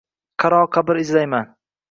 [0.43, 1.55] Qaro qabr izlayman.